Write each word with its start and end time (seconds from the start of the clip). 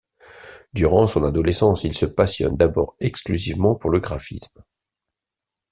Durant 0.73 1.05
son 1.05 1.23
adolescence, 1.25 1.83
il 1.83 1.93
se 1.93 2.07
passionne 2.07 2.57
d'abord 2.57 2.95
exclusivement 2.99 3.75
pour 3.75 3.91
le 3.91 3.99
graphisme. 3.99 4.63